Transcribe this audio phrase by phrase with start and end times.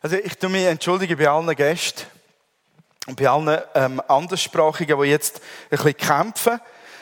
[0.00, 2.04] Also ich tue mich entschuldigen bei allen Gästen
[3.06, 5.40] und bei allen ähm, Anderssprachigen, die jetzt
[5.70, 6.60] ein bisschen kämpfen.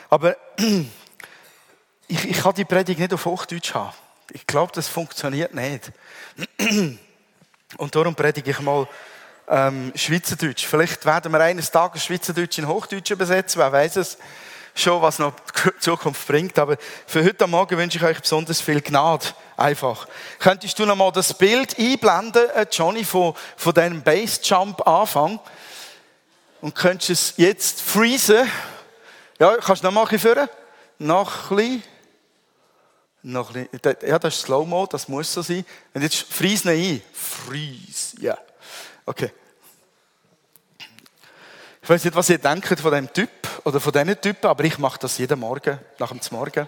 [0.09, 0.35] Aber
[2.07, 3.93] ich, ich kann die Predigt nicht auf Hochdeutsch haben.
[4.31, 5.91] Ich glaube, das funktioniert nicht.
[7.77, 8.87] Und darum predige ich mal
[9.47, 10.65] ähm, Schweizerdeutsch.
[10.65, 14.17] Vielleicht werden wir eines Tages Schweizerdeutsch in Hochdeutsch übersetzen, wer weiß es
[14.79, 15.33] schon, was noch
[15.65, 16.57] die Zukunft bringt.
[16.59, 19.25] Aber für heute Morgen wünsche ich euch besonders viel Gnade.
[19.55, 20.07] Einfach.
[20.39, 25.39] Könntest du noch mal das Bild einblenden, äh, Johnny, von, von deinem Base-Jump Anfang?
[26.61, 28.49] Und könntest es jetzt freezen?
[29.39, 30.49] Ja, kannst du noch mal ein bisschen führen?
[30.99, 31.83] Noch ein bisschen.
[33.23, 34.07] Noch ein bisschen.
[34.07, 35.65] Ja, das ist Slow-Mo, das muss so sein.
[35.93, 37.01] Und jetzt freeze ein.
[37.13, 38.33] Freeze, ja.
[38.33, 38.41] Yeah.
[39.05, 39.31] Okay.
[41.87, 43.29] Ich weiß nicht, was ihr denkt von dem Typ
[43.63, 46.67] oder von diesen Typen, aber ich mache das jeden Morgen, nach dem Morgen.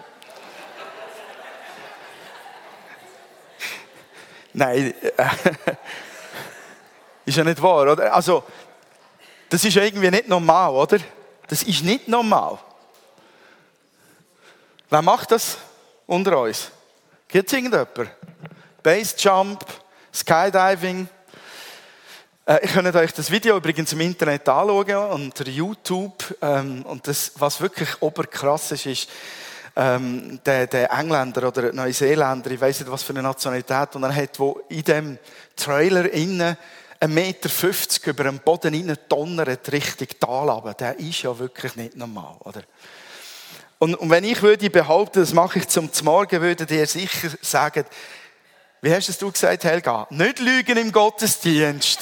[4.54, 5.28] Nein, äh,
[7.26, 8.14] ist ja nicht wahr, oder?
[8.14, 8.44] Also,
[9.50, 10.96] das ist ja irgendwie nicht normal, oder?
[11.48, 12.58] Das ist nicht normal.
[14.88, 15.58] Wer macht das
[16.06, 16.70] unter uns?
[17.28, 18.10] Gibt es irgendjemand?
[18.82, 19.66] Base Jump,
[20.14, 21.10] Skydiving.
[22.50, 26.36] Äh, ich könnt euch das Video übrigens im Internet anschauen, unter YouTube.
[26.42, 29.10] Ähm, und das, was wirklich oberkrass ist, ist,
[29.76, 34.16] ähm, der, der Engländer oder Neuseeländer, ich weiß nicht, was für eine Nationalität, und er
[34.16, 35.18] hat, wo in dem
[35.54, 36.56] Trailer innen
[37.00, 42.34] 1,50 Meter über den Boden rein donnert, richtig Tal Der ist ja wirklich nicht normal,
[42.40, 42.62] oder?
[43.78, 47.84] Und, und wenn ich würde behaupten, das mache ich zum Morgen, würdet ihr sicher sagen,
[48.82, 50.08] wie hast du gesagt, Helga?
[50.10, 52.00] Nicht lügen im Gottesdienst.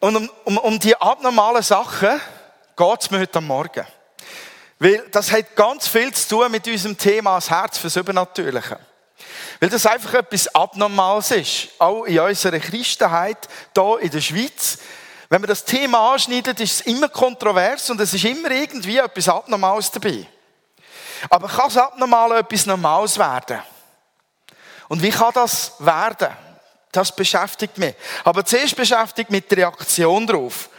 [0.00, 2.20] Und um, um, um die abnormalen Sachen
[2.76, 3.86] geht es mir heute Morgen.
[4.78, 8.78] Weil das hat ganz viel zu tun mit unserem Thema das Herz fürs Übernatürliche.
[9.58, 11.68] Weil das einfach etwas Abnormales ist.
[11.78, 14.78] Auch in unserer Christenheit, hier in der Schweiz.
[15.30, 19.28] Wenn man das Thema anschneidet, ist es immer kontrovers und es ist immer irgendwie etwas
[19.28, 20.26] Abnormales dabei.
[21.30, 23.62] Aber kann das Abnormale etwas Normales werden?
[24.88, 26.28] Und wie kann das werden?
[26.96, 27.94] Das beschäftigt mich.
[28.24, 30.70] Aber zuerst beschäftigt mich die Reaktion darauf.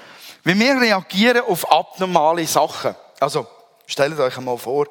[0.44, 2.96] Wie wir reagieren auf abnormale Sachen.
[3.20, 3.46] Also,
[3.86, 4.88] stellt euch einmal vor,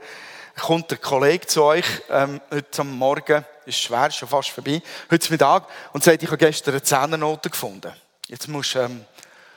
[0.60, 5.32] kommt der Kollege zu euch ähm, heute am Morgen, ist schwer, schon fast vorbei, heute
[5.32, 7.92] Mittag, und sagt, ich habe gestern eine Zehnernote gefunden.
[8.28, 9.04] Jetzt, musst, ähm,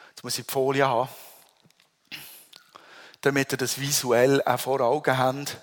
[0.09, 1.09] jetzt muss ich die Folie haben,
[3.21, 5.57] damit ihr das visuell auch vor Augen habt.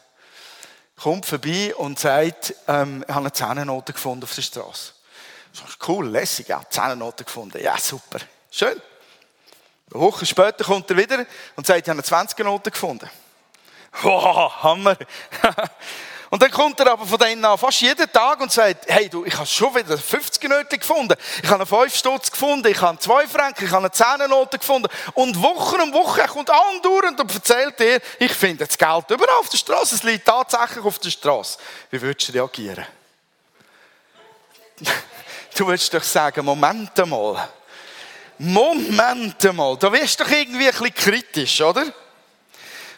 [0.94, 4.95] Kommt vorbei und sagt, ähm, ich habe eine Zehnernote gefunden auf der Straße.
[5.86, 7.62] Cool, lässig, ja, Zehnernote gefunden.
[7.62, 8.18] Ja, super.
[8.50, 8.80] Schön.
[9.92, 11.24] Eine Woche später kommt er wieder
[11.54, 13.08] und sagt, ich habe eine 20er-Note gefunden.
[14.02, 14.96] Wow, Hammer.
[16.28, 19.24] Und dann kommt er aber von denen an fast jeden Tag und sagt, hey du,
[19.24, 21.14] ich habe schon wieder eine 50 Note gefunden.
[21.40, 24.58] Ich habe eine 5 Stutz gefunden, ich habe 2 Franken, ich habe eine 10 Note
[24.58, 24.88] gefunden.
[25.14, 29.38] Und Wochen um Wochen, er kommt andauernd und erzählt dir, ich finde das Geld überall
[29.38, 31.58] auf der Straße, es liegt tatsächlich auf der Straße.
[31.90, 32.86] Wie würdest du reagieren?
[35.56, 37.48] Du würdest doch sagen, Moment einmal.
[38.36, 39.78] Moment einmal.
[39.78, 41.86] Da wirst du doch irgendwie ein bisschen kritisch, oder?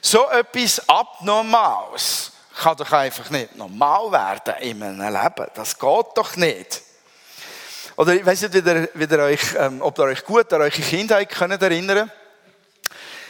[0.00, 5.46] So etwas Abnormales kann doch einfach nicht normal werden in einem Leben.
[5.54, 6.82] Das geht doch nicht.
[7.96, 10.60] Oder ich weiß nicht, wie ihr, wie ihr euch, ähm, ob ihr euch gut an
[10.60, 12.10] eure Kindheit könnt erinnern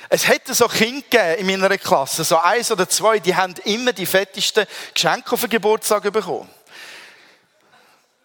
[0.08, 4.06] Es hätte so Kinder in meiner Klasse, so eins oder zwei, die haben immer die
[4.06, 6.48] fettesten Geschenke auf den Geburtstag bekommen.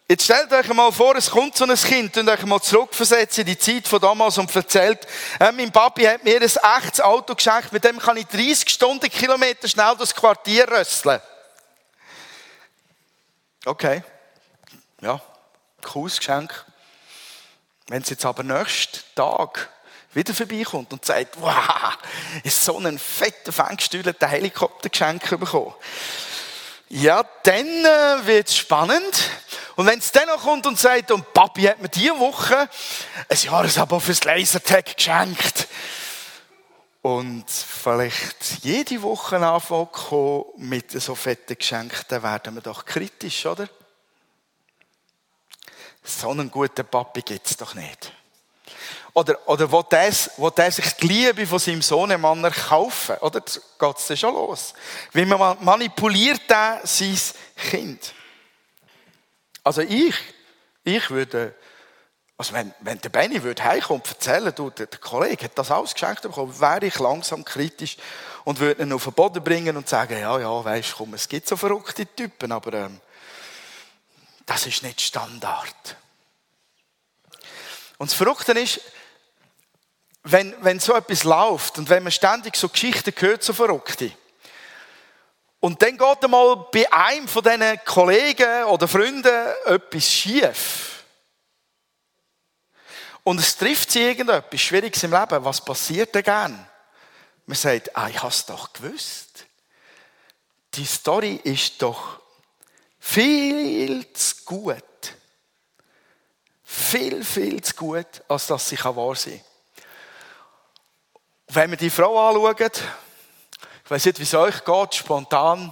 [0.10, 3.46] Jetzt stellt euch mal vor, es kommt so ein Kind und euch mal zurückversetzt in
[3.46, 5.08] die Zeit von damals und erzählt,
[5.40, 9.68] äh, mein Papi hat mir ein echtes Auto geschenkt, mit dem kann ich 30 Stundenkilometer
[9.68, 11.22] schnell durchs Quartier rösseln.
[13.66, 14.04] Okay.
[15.00, 15.22] Ja,
[15.82, 16.66] cooles Geschenk.
[17.88, 19.70] Wenn es jetzt aber nächsten Tag
[20.14, 21.98] wieder vorbeikommt und sagt, wow,
[22.44, 25.74] ist so einen fetten, fängstühlten Helikopter geschenkt bekommen.
[26.90, 29.30] Ja, dann äh, wird es spannend.
[29.76, 32.70] Und wenn es dann noch kommt und sagt, und Papi hat mir diese Woche
[33.30, 35.68] ein Jahresabo fürs Lasertag geschenkt.
[37.02, 43.68] Und vielleicht jede Woche anfangen mit so fetten Geschenken, dann werden wir doch kritisch, oder?
[46.04, 48.14] So einen guten Papi gibt es doch nicht.
[49.14, 53.16] Oder, oder will, der, will der sich die Liebe von seinem Sohnemann erkaufen?
[53.18, 54.74] Oder geht es schon los?
[55.12, 57.20] Wie man manipuliert der sein
[57.70, 58.14] Kind?
[59.64, 60.16] Also ich,
[60.84, 61.56] ich würde,
[62.38, 65.94] also wenn, wenn der Benny würde heimkommen und erzählen, du, der, Kollege hat das alles
[65.94, 67.98] geschenkt bekommen, wäre ich langsam kritisch
[68.44, 71.48] und würde ihn auf den Boden bringen und sagen, ja, ja, weißt komm, es gibt
[71.48, 73.00] so verrückte Typen, aber ähm,
[74.46, 75.96] das ist nicht Standard.
[77.98, 78.82] Und das Verrückte ist,
[80.24, 84.12] wenn, wenn so etwas läuft und wenn man ständig so Geschichten hört, so Verrückte,
[85.64, 91.06] und dann geht einmal bei einem von diesen Kollegen oder Freunden etwas schief.
[93.24, 95.46] Und es trifft sie irgendetwas Schwieriges im Leben.
[95.46, 96.68] Was passiert denn gern?
[97.46, 99.46] Man sagt, ah, ich habe es doch gewusst.
[100.74, 102.20] Die Story ist doch
[103.00, 104.84] viel zu gut.
[106.62, 111.56] Viel, viel zu gut, als dass sie wahr sein kann.
[111.56, 112.70] Wenn wir die Frau anschauen,
[113.94, 115.72] weiß nicht, wie es euch geht, spontan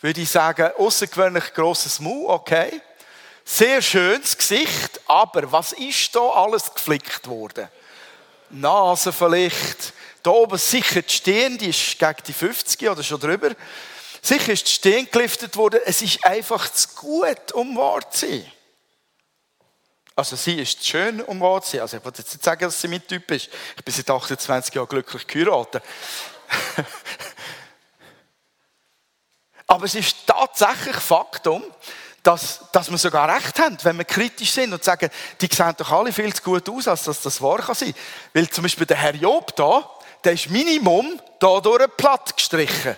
[0.00, 2.80] würde ich sagen, außergewöhnlich grosses Mu, okay.
[3.44, 7.68] Sehr schönes Gesicht, aber was ist da alles geflickt worden?
[8.48, 9.92] Nase vielleicht,
[10.22, 13.50] da oben sicher die Stirn, die ist gegen die 50 oder schon drüber.
[14.22, 15.80] Sicher ist die Stirn geliftet worden.
[15.84, 18.50] Es ist einfach zu gut, um wahr zu sein.
[20.16, 21.80] Also sie ist schön, um wahr zu sein.
[21.80, 23.50] Also ich wollte jetzt nicht sagen, dass sie mein Typ ist.
[23.76, 25.82] Ich bin seit 28 Jahren glücklich geheiratet.
[29.70, 31.62] Aber es ist tatsächlich Faktum,
[32.24, 35.08] dass, dass wir sogar recht haben, wenn wir kritisch sind und sagen,
[35.40, 37.94] die sehen doch alle viel zu gut aus, als dass das wahr kann sein.
[38.34, 39.88] Weil zum Beispiel der Herr Job da,
[40.24, 42.96] der ist Minimum da durch platt gestrichen.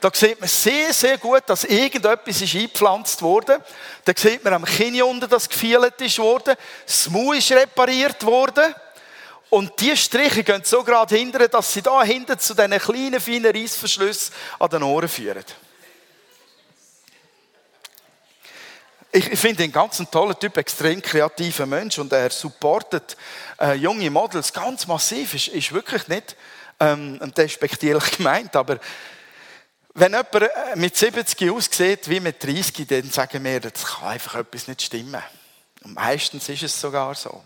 [0.00, 3.62] Da sieht man sehr, sehr gut, dass irgendetwas ist eingepflanzt wurde.
[4.06, 6.54] Da sieht man am Kinn unten, dass gefeilt ist worden.
[6.86, 8.74] Das Mu ist repariert worden.
[9.50, 13.56] Und die Striche gehen so gerade hindern, dass sie da hinten zu diesen kleinen, feinen
[13.56, 15.44] Reissverschlüssen an den Ohren führen.
[19.10, 23.16] Ich finde ihn ganz ein toller Typ, extrem kreativer Mensch und er supportet
[23.58, 25.32] äh, junge Models ganz massiv.
[25.32, 26.36] Ist, ist wirklich nicht
[26.78, 28.78] ähm, despektierlich gemeint, aber
[29.94, 34.34] wenn jemand äh, mit 70 aussieht wie mit 30, dann sagen wir, das kann einfach
[34.36, 35.22] etwas nicht stimmen.
[35.84, 37.42] Und meistens ist es sogar so.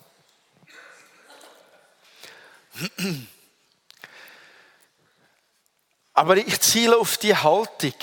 [6.15, 7.95] Aber ich ziele auf die Haltung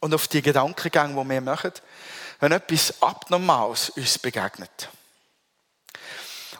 [0.00, 1.72] und auf die Gedankengänge, die wir machen,
[2.40, 4.88] wenn etwas Abnormales uns begegnet.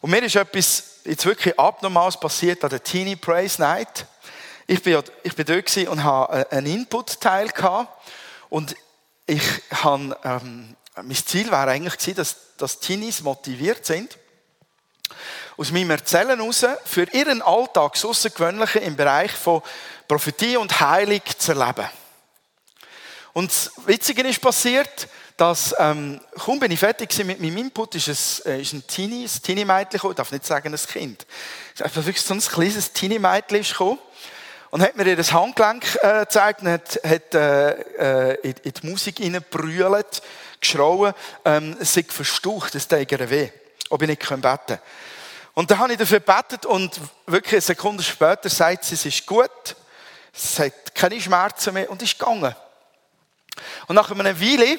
[0.01, 4.07] Und mir ist etwas jetzt wirklich Abnormales passiert an der Teenie Praise Night.
[4.67, 7.89] Ich bin, ich bin dort und habe einen Input-Teil gehabt.
[8.51, 8.77] Und
[9.27, 14.19] ich habe, ähm, mein Ziel war eigentlich dass, dass Teenies motiviert sind,
[15.59, 19.61] aus meinem Erzählen heraus für ihren Alltag das Außergewöhnliche im Bereich von
[20.07, 21.89] Prophetie und Heilung zu erleben.
[23.33, 28.09] Und das Witzige ist passiert, dass, ähm, kaum bin ich fertig mit meinem Input, ist,
[28.09, 31.27] es, äh, ist ein Teenie, ein Teenie-Mädchen gekommen, ich darf nicht sagen ein Kind.
[31.75, 33.99] Es ist wirklich so ein kleines Teenie-Mädchen gekommen
[34.71, 37.71] und hat mir ihr das Handgelenk äh, gezeigt und hat, hat äh,
[38.31, 40.23] äh in, in, die Musik hineingebrüllt,
[40.61, 41.15] geschrauen,
[41.45, 43.51] ähm, sei verstaucht, es täte ihr weh,
[43.91, 44.79] ob ich nicht beten kann.
[45.59, 49.27] Und dann habe ich dafür gebetet und wirklich eine Sekunde später sagt sie, es ist
[49.27, 49.51] gut,
[50.33, 52.55] es hat keine Schmerzen mehr und ist gegangen.
[53.89, 54.79] Und nach einer Weile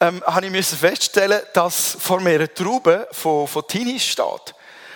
[0.00, 4.54] ähm, habe ich feststellen, dass vor mir eine Traube von, von Teenies steht.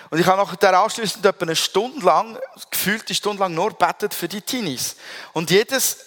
[0.08, 2.38] Und ich habe nachher anschließend etwa eine Stunde lang,
[2.70, 4.96] gefühlt eine Stunde lang nur betet für die Teenies.
[5.34, 5.99] Und jedes,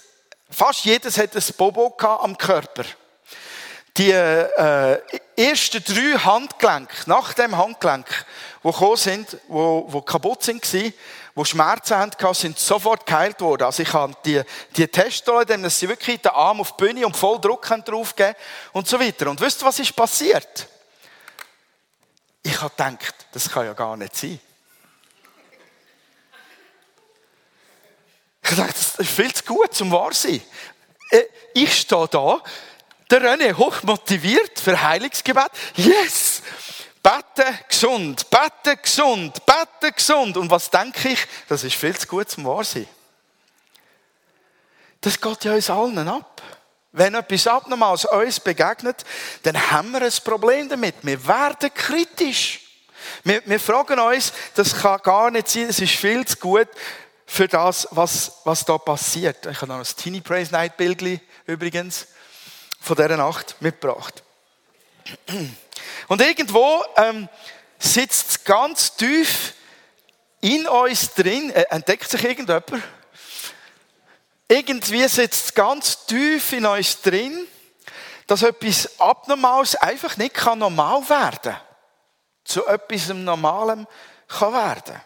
[0.50, 2.86] fast jedes hat ein Bobo am Körper
[3.98, 5.00] die äh,
[5.38, 8.08] ersten drei Handgelenke, nach dem Handgelenk,
[8.64, 10.64] die gekommen sind, wo, wo kaputt sind
[11.36, 13.64] wo Schmerzen hatten, sind sofort geheilt worden.
[13.64, 14.42] Also ich habe die,
[14.78, 18.36] die Teststelle, dass sie wirklich den Arm auf die Bühne und voll Druck draufgeben
[18.72, 19.30] und so weiter.
[19.30, 20.68] Und wisst ihr, was ist passiert?
[22.44, 24.40] Ich habe gedacht, das kann ja gar nicht sein.
[28.44, 30.42] Ich gedacht, das ist viel zu gut zum wahr sein.
[31.10, 31.24] Äh,
[31.54, 32.42] ich stehe da,
[33.14, 35.52] der René hochmotiviert für Heilungsgebet.
[35.76, 36.42] Yes!
[37.04, 40.38] Bete gesund, bete gesund, bete gesund.
[40.38, 41.20] Und was denke ich?
[41.48, 42.88] Das ist viel zu gut zum Wahrsein.
[45.02, 46.42] Das geht ja uns allen ab.
[46.94, 49.04] Wenn etwas Abnormales uns begegnet,
[49.44, 50.96] dann haben wir ein Problem damit.
[51.02, 52.62] Wir werden kritisch.
[53.24, 56.70] Wir, wir fragen uns, das kann gar nicht sein, es ist viel zu gut
[57.26, 59.46] für das, was, was da passiert.
[59.46, 61.04] Ich habe noch ein Teeny Praise Night Bild
[61.46, 62.08] übrigens
[62.84, 64.24] von dieser Nacht mitgebracht.
[66.10, 67.30] Und irgendwo ähm,
[67.80, 69.54] sitzt ganz tief
[70.42, 72.84] in uns drin, äh, entdeckt sich irgendjemand?
[74.50, 77.48] Irgendwie sitzt ganz tief in uns drin,
[78.28, 81.56] dass etwas Abnormales einfach nicht kann normal werden
[82.44, 83.88] Zu etwas Normalem
[84.28, 85.02] kann werden.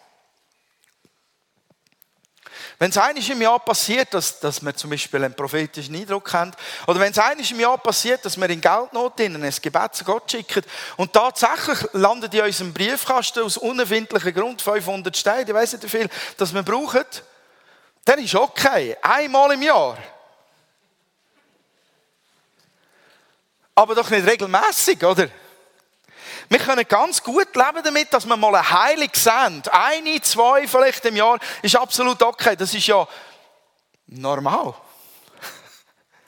[2.79, 6.51] Wenn es eines im Jahr passiert, dass, dass wir zum Beispiel einen prophetischen Eindruck haben,
[6.85, 10.03] oder wenn es eines im Jahr passiert, dass wir in Geldnot in ein Gebet zu
[10.03, 10.63] Gott schicken
[10.97, 15.89] und tatsächlich landet in unserem Briefkasten aus unerfindlichen Grund 500 Steine, ich weiß nicht wie
[15.89, 17.05] viel, dass wir brauchen,
[18.05, 18.95] dann ist okay.
[19.01, 19.97] Einmal im Jahr.
[23.75, 25.27] Aber doch nicht regelmäßig, oder?
[26.49, 29.63] Wir können ganz gut leben damit, dass wir mal eine Heilung sehen.
[29.71, 32.55] Eine, zwei vielleicht im Jahr ist absolut okay.
[32.55, 33.07] Das ist ja
[34.07, 34.73] normal.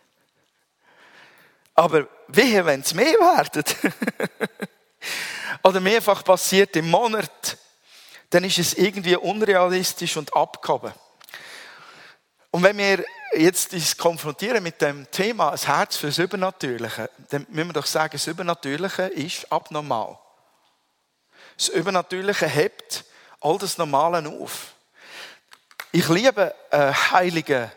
[1.75, 3.63] Aber wehe, wenn es mehr werden.
[5.63, 7.57] Oder mehrfach passiert im Monat,
[8.29, 10.93] dann ist es irgendwie unrealistisch und abgehoben.
[12.51, 13.03] Und wenn wir
[13.35, 18.11] jetzt uns konfrontieren mit dem Thema, das Herz fürs Übernatürliche, dann müssen wir doch sagen,
[18.13, 20.17] das Übernatürliche ist abnormal.
[21.57, 23.03] Das Übernatürliche hebt
[23.41, 24.73] all das Normale auf.
[25.91, 27.71] Ich liebe äh, Heilige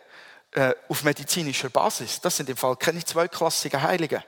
[0.52, 2.21] äh, auf medizinischer Basis.
[2.21, 4.23] Das sind im Fall keine zweiklassigen Heilige.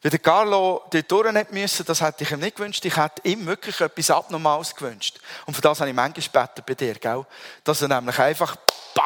[0.00, 2.84] Wie der Carlo dort durch nicht müssen, das hätte ich ihm nicht gewünscht.
[2.84, 5.18] Ich hätte ihm wirklich etwas Abnormales gewünscht.
[5.44, 7.26] Und für das habe ich manchmal gebeten bei dir, gell?
[7.64, 8.56] Dass er nämlich einfach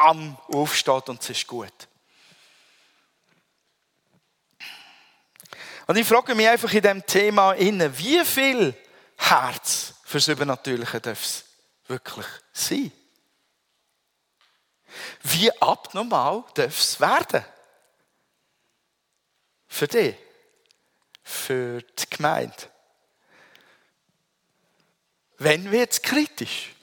[0.03, 1.87] bam, aufsteht und es ist gut.
[5.87, 8.73] Und ich frage mich einfach in diesem Thema innen, wie viel
[9.17, 11.45] Herz fürs Übernatürliche darf es
[11.87, 12.91] wirklich sein?
[15.23, 17.45] Wie abnormal darf es werden?
[19.67, 20.15] Für dich?
[21.23, 22.55] Für die Gemeinde?
[25.37, 26.73] Wenn wird es kritisch?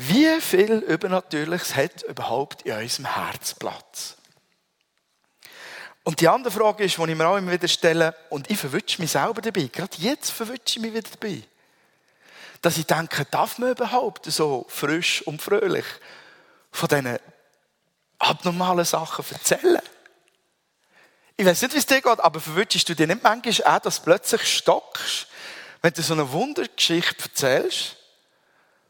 [0.00, 4.16] Wie viel Übernatürliches hat überhaupt in unserem Herz Platz?
[6.04, 9.02] Und die andere Frage ist, die ich mir auch immer wieder stelle, und ich verwünsche
[9.02, 11.42] mich selber dabei, gerade jetzt verwünsche ich mich wieder dabei,
[12.62, 15.84] dass ich denke, darf man überhaupt so frisch und fröhlich
[16.70, 17.18] von diesen
[18.20, 19.82] abnormalen Sachen erzählen?
[21.36, 23.98] Ich weiß nicht, wie es dir geht, aber verwünschst du dir nicht manchmal auch, dass
[23.98, 25.26] du plötzlich stockst,
[25.82, 27.97] wenn du so eine Wundergeschichte erzählst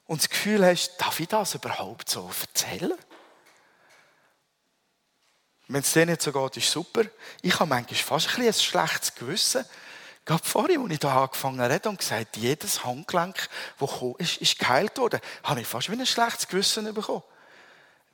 [0.08, 2.98] und das Gefühl hast, darf ich das überhaupt so erzählen?
[5.68, 7.02] Wenn es dir nicht so geht, ist super.
[7.42, 9.66] Ich habe manchmal fast ein, ein schlechtes Gewissen.
[10.24, 13.48] Gerade vorhin, als ich hier angefangen habe und gesagt jedes Handgelenk,
[13.78, 17.22] das gekommen ist, ist geheilt worden, habe ich fast wie ein schlechtes Gewissen bekommen.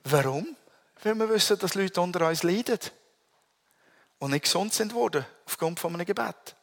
[0.03, 0.55] Warum?
[1.01, 2.79] Weil wir wissen, dass Leute unter uns leiden
[4.19, 6.55] und nicht gesund sind worden aufgrund von einem Gebet.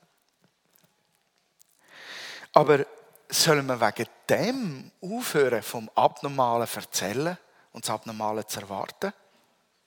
[2.52, 2.84] Aber
[3.32, 7.38] sollen wir wegen dem aufhören, vom Abnormalen zu erzählen
[7.72, 9.12] und das Abnormale zu erwarten?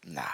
[0.04, 0.26] Nein.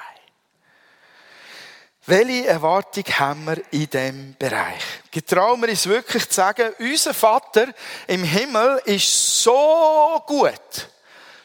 [2.06, 4.82] Welche Erwartung haben wir in diesem Bereich?
[5.12, 7.68] Getrauen wir uns wirklich zu sagen, unser Vater
[8.08, 10.89] im Himmel ist so gut,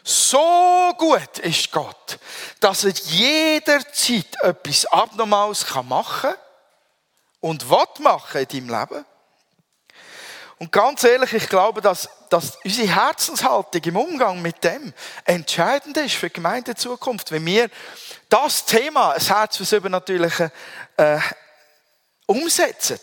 [0.02, 2.18] so gut ist Gott,
[2.58, 6.34] dass er jederzeit etwas Abnormales machen kann
[7.40, 9.04] und was machen in deinem Leben?
[10.58, 14.94] Und ganz ehrlich, ich glaube, dass, dass unsere Herzenshaltung im Umgang mit dem
[15.24, 17.30] entscheidend ist für die Gemeindezukunft.
[17.30, 17.68] Wenn wir
[18.30, 20.50] das Thema, das Herz fürs Übernatürliche,
[20.96, 21.18] äh,
[22.24, 22.98] umsetzen,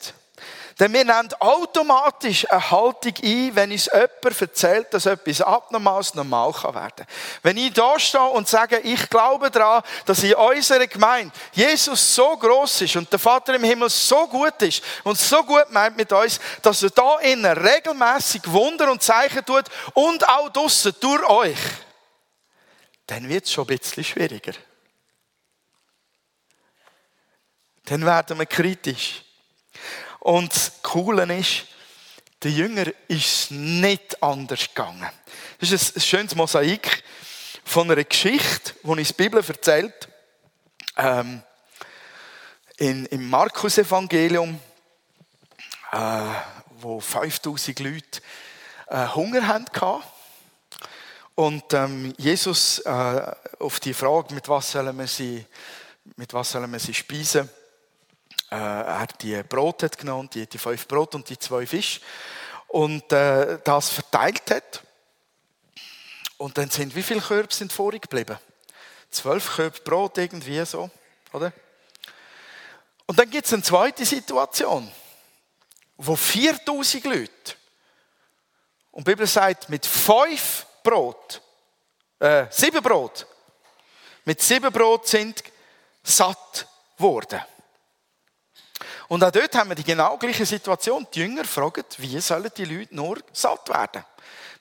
[0.80, 6.52] denn wir nehmen automatisch eine Haltung ein, wenn uns jemand erzählt, dass etwas Abnormales normal
[6.52, 7.06] kann werden
[7.44, 12.36] Wenn ich da stehe und sage, ich glaube daran, dass in unserer Gemeinde Jesus so
[12.38, 16.12] groß ist und der Vater im Himmel so gut ist und so gut meint mit
[16.12, 21.60] uns, dass er da innen regelmäßig Wunder und Zeichen tut und auch draussen durch euch,
[23.06, 24.54] dann wird es schon ein bisschen schwieriger.
[27.86, 29.24] Dann werden wir kritisch.
[30.24, 31.66] Und das Coole ist,
[32.44, 35.10] der Jünger ist nicht anders gegangen.
[35.60, 37.04] Das ist ein schönes Mosaik
[37.66, 40.08] von einer Geschichte, die uns die Bibel erzählt.
[40.96, 41.44] Ähm,
[42.78, 44.62] in, Im Markus-Evangelium,
[45.92, 46.22] äh,
[46.80, 48.22] wo 5000 Leute
[48.88, 50.04] äh, Hunger hatten.
[51.36, 55.46] Und ähm, Jesus äh, auf die Frage, mit was sollen wir sie,
[56.16, 57.50] mit was sollen wir sie speisen,
[58.54, 62.00] äh, er hat die Brote genommen, die, die fünf Brot und die zwei Fisch
[62.68, 64.84] und äh, das verteilt hat.
[66.38, 68.38] Und dann sind, wie viele Körbe sind vorig geblieben?
[69.10, 70.90] Zwölf Körbe Brot irgendwie so,
[71.32, 71.52] oder?
[73.08, 74.92] Und dann gibt es eine zweite Situation,
[75.98, 77.56] wo 4000 Leute,
[78.92, 81.42] und die Bibel sagt, mit fünf Brot,
[82.20, 83.26] äh, sieben Brot,
[84.26, 85.44] mit sieben Brot sind
[86.04, 86.68] satt
[87.00, 87.42] worden.
[89.08, 91.08] Und auch dort haben wir die genau gleiche Situation.
[91.14, 94.04] Die Jünger fragen, wie sollen die Leute nur satt werden?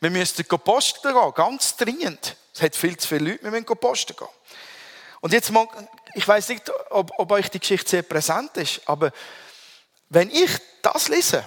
[0.01, 2.37] Wir müssten posten gehen, ganz dringend.
[2.55, 4.29] Es hat viel zu viele Leute, wir müssen posten gehen.
[5.21, 5.69] Und jetzt mal,
[6.15, 9.13] ich weiß nicht, ob, ob euch die Geschichte sehr präsent ist, aber
[10.09, 10.51] wenn ich
[10.83, 11.45] das lese,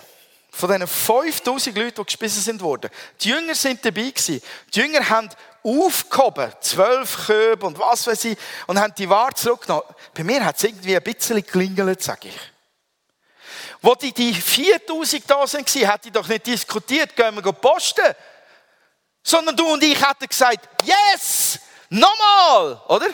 [0.56, 4.42] von diesen 5000 Leuten, die gespissen sind worden, die Jünger sind dabei gewesen.
[4.74, 5.30] Die Jünger haben
[5.64, 8.38] aufgehoben, zwölf Köbe und was weiß ich,
[8.68, 9.84] und haben die Ware zurückgenommen.
[10.14, 12.55] Bei mir hat es irgendwie ein bisschen geklingelt, sage ich.
[13.86, 18.16] Wo die, die 4000 da sind, hätte ich doch nicht diskutiert, gehen wir posten.
[19.22, 23.10] Sondern du und ich hätten gesagt, yes, nochmal, oder?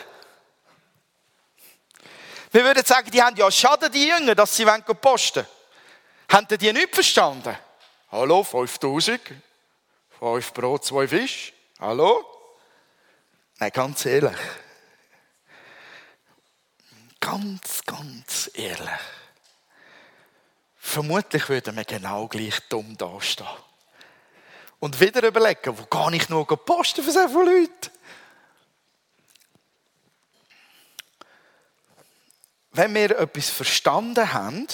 [2.50, 5.46] Wir würden sagen, die haben ja Schaden, die Jünger, dass sie posten wollen.
[6.30, 7.54] Haben die nicht verstanden?
[8.10, 9.20] Hallo, 5000,
[10.20, 11.52] 5 Brot, 2 Fisch.
[11.80, 12.24] Hallo?
[13.58, 14.38] Nein, ganz ehrlich.
[17.20, 19.21] Ganz, ganz ehrlich.
[20.84, 23.46] Vermutlich würden wir genau gleich dumm dastehen.
[24.80, 27.90] Und wieder überlegen, wo kann ich nur posten für so viele Leute?
[32.72, 34.66] Wenn wir etwas verstanden haben,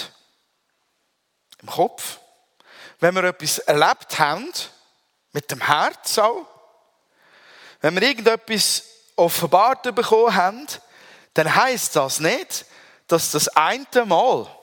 [1.60, 2.18] im Kopf,
[3.00, 4.50] wenn wir etwas erlebt haben,
[5.32, 6.46] mit dem Herz auch,
[7.80, 8.82] wenn wir irgendetwas
[9.14, 10.66] offenbart bekommen haben,
[11.34, 12.64] dann heißt das nicht,
[13.06, 14.57] dass das eine Mal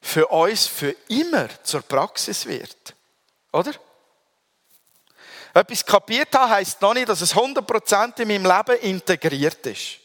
[0.00, 2.94] für uns für immer zur Praxis wird.
[3.52, 3.72] Oder?
[5.52, 9.98] Etwas kapiert haben heisst noch nicht, dass es 100% in meinem Leben integriert ist.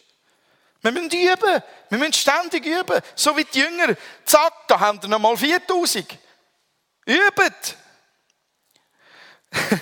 [0.81, 1.63] Wir müssen üben.
[1.89, 3.01] Wir müssen ständig üben.
[3.15, 3.95] So wie die Jünger.
[4.23, 6.17] Zack, da haben wir nochmal 4000.
[7.07, 7.75] Übt.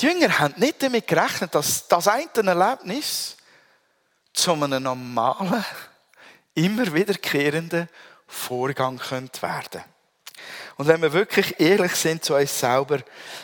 [0.00, 3.36] die Jünger haben nicht damit gerechnet, dass das eine Erlebnis
[4.32, 5.64] zu einem normalen,
[6.54, 7.88] immer wiederkehrenden
[8.32, 9.84] Vorgang könnte werden
[10.76, 13.00] Und wenn wir wirklich ehrlich sind zu uns selber,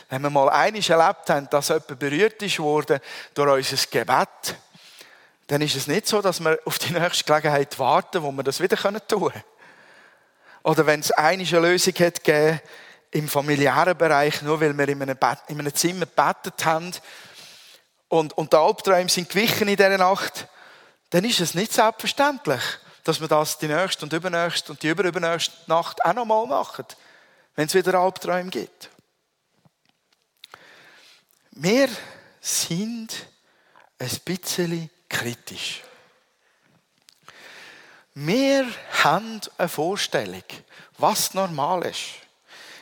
[0.08, 2.98] wenn wir mal einiges erlebt haben, dass jemand berührt ist worden
[3.34, 4.56] durch unser Gebet,
[5.46, 8.60] dann ist es nicht so, dass wir auf die nächste Gelegenheit warten, wo wir das
[8.60, 9.44] wieder tun können.
[10.62, 12.60] Oder wenn es eine Lösung hat gegeben,
[13.10, 16.92] im familiären Bereich, nur weil wir in einem, Bett, in einem Zimmer gebetet haben
[18.08, 20.48] und, und die Albträume sind gewichen in dieser Nacht,
[21.10, 22.62] dann ist es nicht selbstverständlich,
[23.08, 26.84] dass wir das die nächste und übernächste und die überübernächste Nacht auch nochmal machen,
[27.56, 28.90] wenn es wieder Albträume gibt.
[31.52, 31.88] Wir
[32.38, 33.26] sind
[33.98, 35.82] ein bisschen kritisch.
[38.12, 38.66] Wir
[39.02, 40.44] haben eine Vorstellung,
[40.98, 42.10] was normal ist.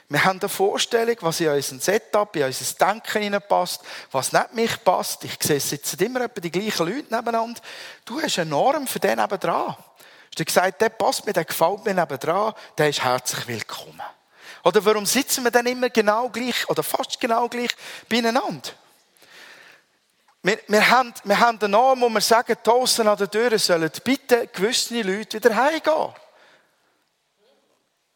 [0.08, 4.84] Wir haben eine Vorstellung, was in unser Setup, in unser Denken hineinpasst, was nicht mich
[4.84, 5.22] passt.
[5.22, 7.60] Ich sehe, es sitzen immer etwa die gleichen Leute nebeneinander.
[8.04, 9.20] Du hast eine Norm für den
[10.36, 10.38] nebendran.
[10.38, 14.02] Du hast gesagt, der passt mir, der gefällt mir nebendran, der ist herzlich willkommen.
[14.64, 17.70] Oder warum sitzen wir dann immer genau gleich oder fast genau gleich
[18.08, 18.70] beieinander?
[20.42, 23.90] Wir, wir, haben, wir haben einen Namen, wo wir sagen, draussen an der Tür sollen
[24.04, 26.14] bitte gewisse Leute wieder heimgehen.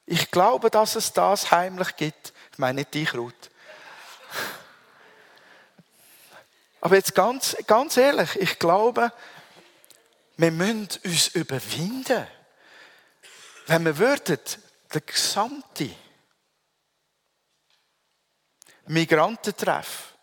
[0.06, 2.32] Ich glaube, dass es das heimlich gibt.
[2.52, 3.50] Ich meine nicht dich, Ruth.
[6.80, 9.12] Aber jetzt ganz, ganz ehrlich, ich glaube,
[10.40, 12.26] wir müssen uns überwinden.
[13.66, 14.38] Wenn wir würden,
[14.92, 15.90] der gesamte
[18.86, 20.14] Migrantentreff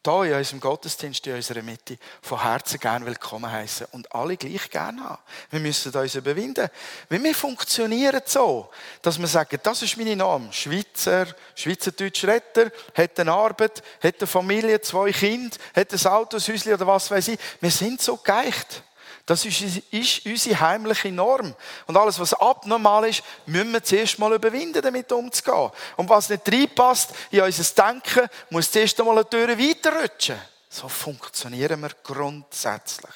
[0.00, 4.70] da in unserem Gottesdienst in unserer Mitte von Herzen gern willkommen heißen und alle gleich
[4.70, 5.20] gern haben.
[5.50, 6.68] Wir müssen uns überwinden.
[7.08, 8.70] Weil wir funktionieren so,
[9.02, 10.52] dass wir sagen, das ist meine Name.
[10.52, 16.42] Schweizer, Schweizerdeutsch Retter, hat eine Arbeit, hat eine Familie, zwei Kinder, hat ein Auto, ein
[16.42, 17.38] Häuschen oder was weiß ich.
[17.60, 18.84] Wir sind so geeicht.
[19.28, 19.60] Das ist,
[19.90, 21.54] ist unsere heimliche Norm.
[21.86, 25.70] Und alles, was abnormal ist, müssen wir zuerst mal überwinden, damit umzugehen.
[25.98, 30.38] Und was nicht reinpasst in unser Denken, muss zuerst einmal eine Tür weiterrutschen.
[30.70, 33.12] So funktionieren wir grundsätzlich.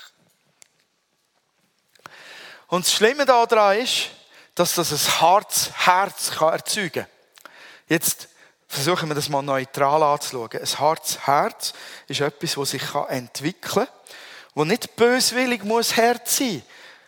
[2.66, 4.10] Und das Schlimme daran ist,
[4.54, 7.06] dass das ein hartes Herz erzeugen kann.
[7.88, 8.28] Jetzt
[8.68, 10.60] versuchen wir das mal neutral anzuschauen.
[10.60, 11.72] Ein hartes Herz
[12.06, 13.88] ist etwas, das sich entwickeln kann
[14.54, 16.62] wo nicht böswillig muss Herz sein,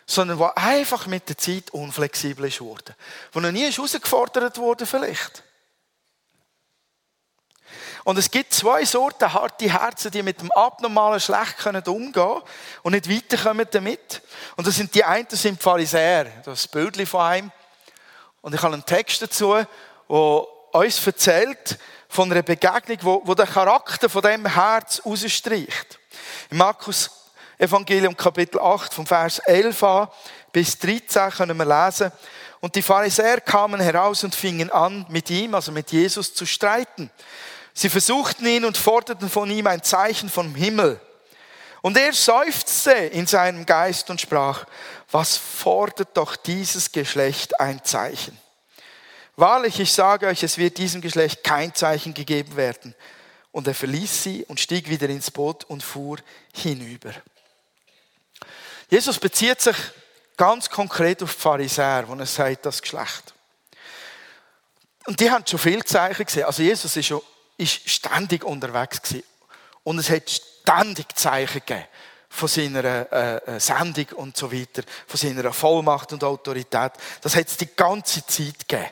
[0.06, 2.94] sondern wo einfach mit der Zeit unflexibel ist worden.
[3.32, 5.42] Wo noch nie ist herausgefordert wurde vielleicht.
[8.04, 12.42] Und es gibt zwei Sorten harte Herzen, die mit dem Abnormalen schlecht können umgehen
[12.82, 14.20] und nicht weiterkommen damit.
[14.56, 16.26] Und das sind die einen, das sind Pharisäer.
[16.44, 17.52] Das ist ein Bild von einem.
[18.42, 19.66] Und ich habe einen Text dazu, der
[20.08, 25.98] uns erzählt von einer Begegnung, wo, wo der Charakter von dem Herz rausstreicht.
[26.50, 27.23] In Markus
[27.58, 30.08] Evangelium Kapitel 8 vom Vers 11 an
[30.54, 32.12] bis 13 können wir lesen.
[32.60, 37.10] Und die Pharisäer kamen heraus und fingen an, mit ihm, also mit Jesus, zu streiten.
[37.74, 41.00] Sie versuchten ihn und forderten von ihm ein Zeichen vom Himmel.
[41.82, 44.64] Und er seufzte in seinem Geist und sprach,
[45.10, 48.38] was fordert doch dieses Geschlecht ein Zeichen?
[49.36, 52.94] Wahrlich, ich sage euch, es wird diesem Geschlecht kein Zeichen gegeben werden.
[53.50, 56.18] Und er verließ sie und stieg wieder ins Boot und fuhr
[56.54, 57.12] hinüber.
[58.88, 59.76] Jesus bezieht sich
[60.36, 63.34] ganz konkret auf die Pharisäer, wo er sagt, das Geschlecht.
[65.06, 66.44] Und die haben schon viele Zeichen gesehen.
[66.44, 67.22] Also Jesus ist, schon,
[67.56, 69.24] ist ständig unterwegs gewesen.
[69.82, 71.86] Und es hat ständig Zeichen gegeben
[72.28, 76.92] von seiner äh, äh, Sendung und so weiter, von seiner Vollmacht und Autorität.
[77.20, 78.90] Das hat es die ganze Zeit gegeben.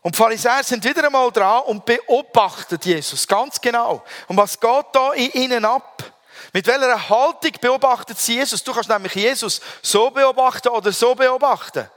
[0.00, 4.02] Und die Pharisäer sind wieder einmal dran und beobachten Jesus ganz genau.
[4.28, 6.13] Und was geht da in ihnen ab?
[6.54, 8.62] Mit welcher Haltung beobachtet sie Jesus?
[8.62, 11.90] Du kannst nämlich Jesus so beobachten oder so beobachten.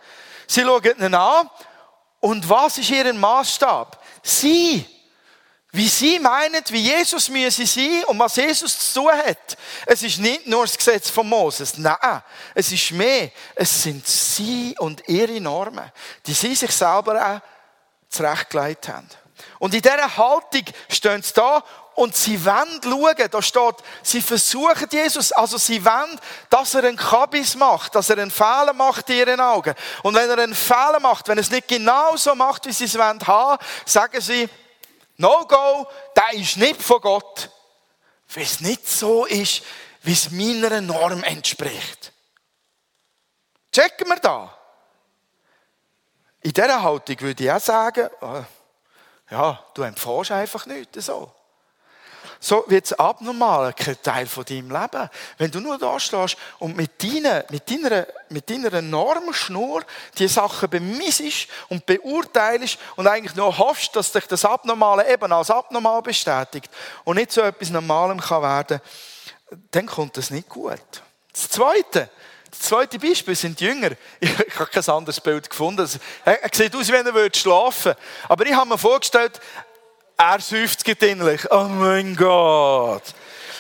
[0.48, 1.48] Sie schauen ihn an
[2.20, 4.04] und was ist ihr Maßstab?
[4.24, 4.84] Sie
[5.72, 9.58] wie sie meinen, wie Jesus müsse sein und was Jesus zu tun hat.
[9.86, 11.78] Es ist nicht nur das Gesetz von Moses.
[11.78, 12.24] Nein,
[12.56, 13.30] es ist mehr.
[13.54, 15.92] Es sind sie und ihre Normen,
[16.26, 17.42] die sie sich selber auch
[18.10, 19.08] zurechtgelegt haben.
[19.60, 21.64] Und in dieser Haltung stehen sie da
[21.98, 26.96] und sie wollen schauen, da steht, sie versuchen Jesus, also sie wollen, dass er einen
[26.96, 29.74] Kabis macht, dass er einen Fehler macht in ihren Augen.
[30.04, 32.84] Und wenn er einen Fehler macht, wenn er es nicht genau so macht, wie sie
[32.86, 34.48] es wollen haben, sagen sie,
[35.18, 37.50] No-Go, der ist nicht von Gott,
[38.36, 39.64] weil es nicht so ist,
[40.04, 42.14] wie es meiner Norm entspricht.
[43.72, 44.56] Checken wir da.
[46.42, 51.34] In dieser Haltung würde ich auch sagen, äh, ja, du empfährst einfach nichts so.
[52.40, 55.10] So wird es abnormal kein Teil von deinem Leben.
[55.38, 59.84] Wenn du nur da stehst und mit deiner, mit deiner, mit deiner Normschnur
[60.18, 65.50] die Sachen bemissest und beurteilst und eigentlich nur hoffst, dass dich das Abnormale eben als
[65.50, 66.70] abnormal bestätigt
[67.04, 68.82] und nicht so etwas Normalem kann werden,
[69.72, 70.82] dann kommt das nicht gut.
[71.32, 72.10] Das Zweite,
[72.50, 73.92] das zweite Beispiel sind die Jünger.
[74.20, 75.88] Ich, habe kein anderes Bild gefunden.
[76.26, 78.00] Er sieht aus, wie wenn er schlafen würde.
[78.28, 79.40] Aber ich habe mir vorgestellt,
[80.18, 81.50] er seufzt innerlich.
[81.52, 83.04] Oh mein Gott.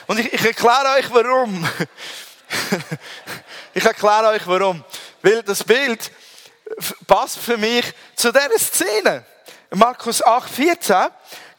[0.08, 1.67] Und ich, ich erkläre euch warum.
[3.74, 4.84] ich erkläre euch warum.
[5.22, 6.12] Weil das Bild
[7.06, 9.26] passt für mich zu dieser Szene.
[9.72, 11.08] Markus 8, 14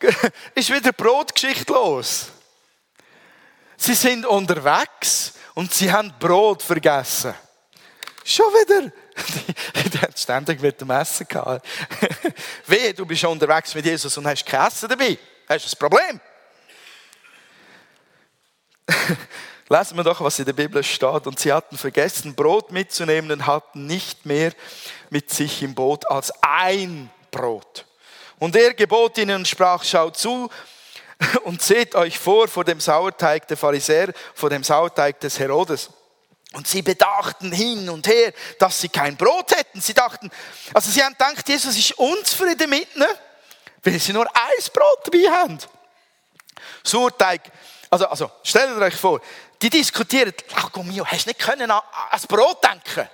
[0.54, 2.28] ist wieder Brotgeschichte los.
[3.76, 7.34] Sie sind unterwegs und sie haben Brot vergessen.
[8.24, 8.92] Schon wieder.
[9.92, 11.66] Die, haben ständig mit dem Essen gehabt.
[12.66, 15.18] Wehe, du bist unterwegs mit Jesus und hast kein Essen dabei.
[15.48, 16.20] Hast du ein Problem?
[19.68, 21.26] Lesen wir doch, was in der Bibel steht.
[21.26, 24.52] Und sie hatten vergessen, Brot mitzunehmen und hatten nicht mehr
[25.10, 27.84] mit sich im Boot als ein Brot.
[28.38, 30.48] Und er gebot ihnen und sprach, schaut zu
[31.44, 35.90] und seht euch vor vor dem Sauerteig der Pharisäer, vor dem Sauerteig des Herodes.
[36.52, 39.80] Und sie bedachten hin und her, dass sie kein Brot hätten.
[39.80, 40.30] Sie dachten,
[40.72, 43.08] also sie haben gedacht, Jesus ist unzufrieden mit ihnen,
[43.82, 45.58] weil sie nur ein Brot dabei haben.
[46.82, 47.42] Surteig,
[47.90, 49.20] also, also, stellt euch vor,
[49.60, 53.08] die diskutieren, ach mio, hast du nicht können an, an das Brot denken?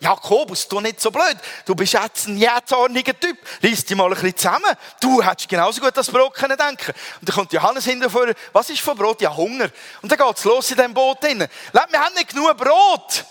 [0.00, 1.36] Jakobus, du nicht so blöd.
[1.64, 3.38] Du bist jetzt ein jähzorniger Typ.
[3.60, 4.76] Lies dich mal ein bisschen zusammen.
[5.00, 8.80] Du hättest genauso gut das Brot können denken Und dann kommt Johannes hinterher, was ist
[8.80, 9.20] von Brot?
[9.20, 9.70] Ja, Hunger.
[10.02, 11.46] Und dann geht's los in diesem Boot drin.
[11.72, 13.24] Wir haben nicht genug Brot.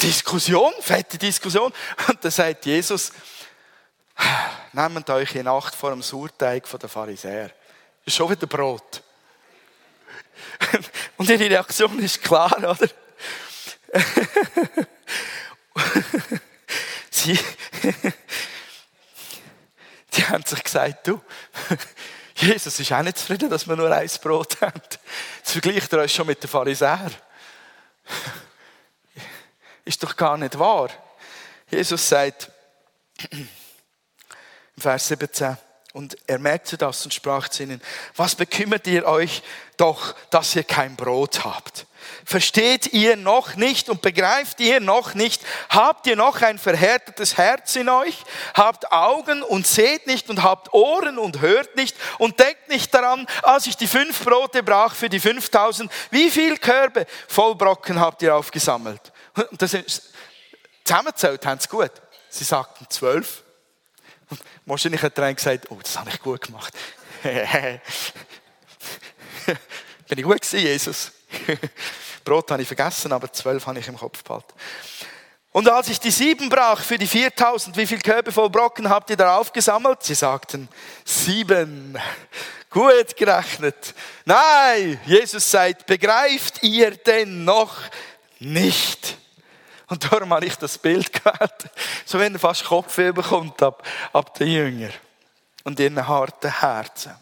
[0.00, 1.72] Diskussion, fette Diskussion.
[2.08, 3.12] Und dann sagt Jesus,
[4.72, 7.50] nehmt euch in Acht vor dem Surteig von der Pharisäer.
[8.04, 9.02] Ist schon wieder Brot.
[11.16, 12.88] Und ihre Reaktion ist klar, oder?
[17.10, 17.38] sie,
[20.12, 21.20] die haben sich gesagt, du,
[22.36, 24.80] Jesus ist auch nicht zufrieden, dass wir nur ein Brot haben.
[25.38, 27.14] Jetzt vergleicht er uns schon mit den Pharisäern.
[29.84, 30.88] Ist doch gar nicht wahr.
[31.70, 32.50] Jesus sagt,
[33.30, 33.48] im
[34.76, 35.56] Vers 17,
[35.94, 37.80] und er merkte das und sprach zu ihnen,
[38.16, 39.44] was bekümmert ihr euch
[39.76, 41.86] doch, dass ihr kein Brot habt?
[42.24, 45.40] Versteht ihr noch nicht und begreift ihr noch nicht?
[45.68, 48.24] Habt ihr noch ein verhärtetes Herz in euch?
[48.54, 53.28] Habt Augen und seht nicht und habt Ohren und hört nicht und denkt nicht daran,
[53.44, 58.20] als ich die fünf Brote brach für die 5000, wie viel Körbe voll Brocken habt
[58.20, 59.12] ihr aufgesammelt?
[59.48, 60.10] Und das ist,
[60.82, 61.92] zusammenzählt haben sie gut.
[62.30, 63.43] Sie sagten zwölf.
[64.66, 66.72] Wahrscheinlich hat der eine gesagt, oh, das habe ich gut gemacht.
[67.22, 67.80] Bin
[70.18, 71.12] ich gut gewesen, Jesus?
[72.24, 74.52] Brot habe ich vergessen, aber zwölf habe ich im Kopf behalten.
[75.52, 79.10] Und als ich die sieben brach für die 4000, wie viel Körbe voll Brocken habt
[79.10, 80.02] ihr da aufgesammelt?
[80.02, 80.68] Sie sagten,
[81.04, 81.96] sieben.
[82.70, 83.94] Gut gerechnet.
[84.24, 87.76] Nein, Jesus sagt, begreift ihr denn noch
[88.40, 89.16] nicht?
[89.88, 91.70] Und darum habe ich das Bild gewählt.
[92.06, 94.92] So wenn er fast Kopfweh bekommt ab, ab den Jüngern
[95.64, 97.14] und ihren harten Herzen.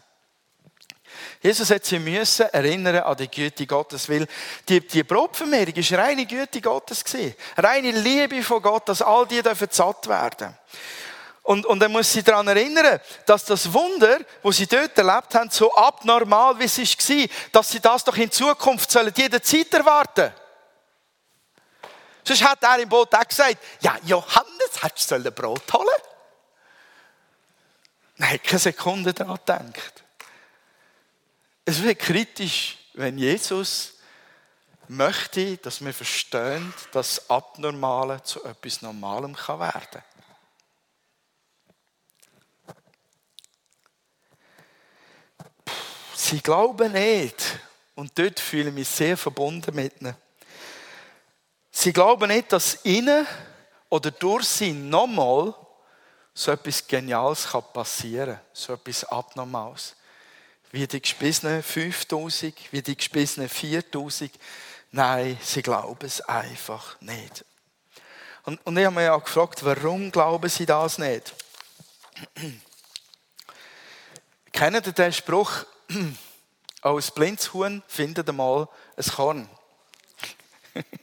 [1.41, 4.27] Jesus hat sie müssen erinnern an die Güte Gottes, weil
[4.67, 7.35] die, die Brotvermehrung ist reine Güte Gottes gewesen.
[7.57, 10.57] Reine Liebe von Gott, dass all die dürfen satt werden.
[11.43, 15.49] Und, und er muss sie daran erinnern, dass das Wunder, wo sie dort erlebt haben,
[15.49, 20.31] so abnormal wie es war, dass sie das doch in Zukunft sollen jederzeit erwarten.
[22.23, 25.89] Sonst hat er im Boot auch gesagt, ja, Johannes, hättest du Brot holen
[28.15, 30.03] Nein, keine Sekunde daran gedacht.
[31.65, 33.93] Es wird kritisch, wenn Jesus
[34.87, 40.03] möchte, dass wir verstehen, dass das Abnormale zu etwas Normalem kann werden
[46.15, 47.59] Sie glauben nicht,
[47.95, 50.15] und dort fühle ich mich sehr verbunden mit ihnen.
[51.83, 53.27] Sie glauben nicht, dass ihnen
[53.89, 55.53] oder durch sie nochmal
[56.33, 59.93] so etwas Geniales passieren kann, so etwas Abnormales
[60.71, 64.31] wie die Gespissenen 5000, wie die Gespissenen 4000.
[64.91, 67.43] Nein, sie glauben es einfach nicht.
[68.43, 71.35] Und, und ich habe mich auch gefragt, warum glauben sie das nicht?
[74.53, 75.65] Kennt ihr den Spruch,
[76.81, 79.49] als blindes Huhn findet einmal ein Korn?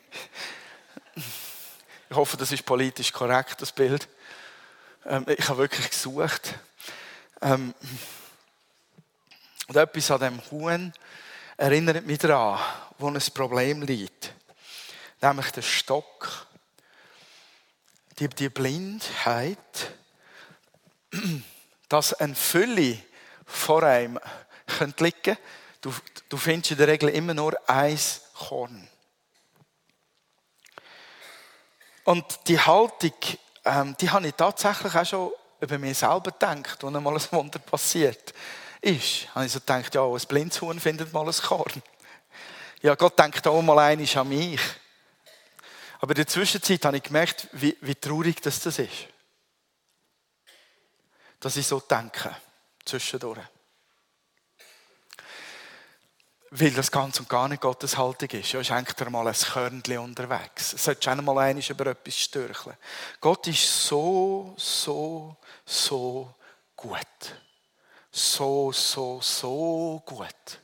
[2.10, 4.08] ich hoffe, das ist politisch korrekt, das Bild.
[5.06, 6.54] Ähm, ich habe wirklich gesucht.
[7.40, 7.72] Ähm,
[9.68, 10.92] und etwas an dem Huhn
[11.56, 12.60] erinnert mich daran,
[12.98, 14.34] wo ein Problem liegt.
[15.22, 16.46] Nämlich der Stock.
[18.18, 19.92] Die, die Blindheit,
[21.88, 22.98] dass ein Fülle
[23.46, 24.18] vor einem
[24.66, 25.38] könnte liegen
[25.80, 25.94] du,
[26.28, 27.98] du findest in der Regel immer nur ein
[28.34, 28.89] Korn.
[32.04, 33.12] Und die Haltung,
[33.64, 37.58] ähm, die habe ich tatsächlich auch schon über mich selber gedacht, als einmal ein Wunder
[37.58, 38.32] passiert
[38.80, 41.82] ist, habe ich so gedacht, ja, ein Blindshuhn findet mal ein Korn.
[42.82, 44.60] Ja, Gott denkt auch mal einiges an mich.
[46.00, 48.80] Aber in der Zwischenzeit habe ich gemerkt, wie, wie traurig das ist.
[51.40, 52.34] Dass ich so denke,
[52.84, 53.40] zwischendurch.
[56.52, 58.52] Weil das ganz und gar nicht Gottes Haltung ist.
[58.52, 60.72] Ja, schenkt er mal ein Körnchen unterwegs.
[60.72, 62.76] Es sollte schon mal einmal über etwas störcheln.
[63.20, 66.34] Gott ist so, so, so
[66.74, 66.96] gut
[68.10, 70.60] so, so, so gut.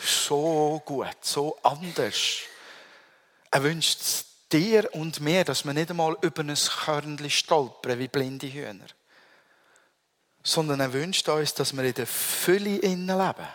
[0.00, 2.40] So gut, so anders.
[3.50, 8.08] Er wünscht es dir und mir, dass wir nicht einmal über ein Körnchen stolpern wie
[8.08, 8.86] blinde Hühner.
[10.42, 13.48] Sondern er wünscht uns, dass wir in der Fülle innen leben.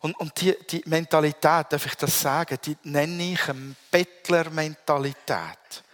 [0.00, 5.84] Und, und die, die Mentalität, darf ich das sagen, die nenne ich eine Bettler-Mentalität.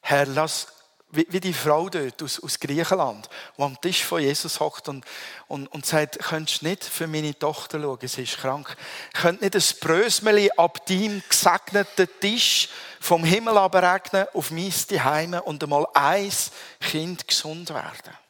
[0.00, 0.66] Herr, lass
[1.14, 5.04] wie, wie die Frau dort aus, aus Griechenland, die am Tisch von Jesus hockt und,
[5.48, 8.76] und, und sagt, könntest nicht für meine Tochter schauen, sie ist krank.
[9.12, 12.68] Könnt nicht ein Brösmeli ab deinem gesegneten Tisch
[13.00, 16.32] vom Himmel abregnen auf mein Heime und einmal ein
[16.80, 18.23] Kind gesund werden.